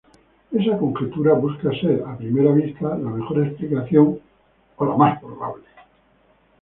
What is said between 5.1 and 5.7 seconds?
probable.